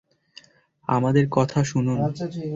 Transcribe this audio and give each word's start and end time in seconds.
আমাদের 0.89 1.25
কথা 1.31 1.59
শুনুন। 1.63 1.99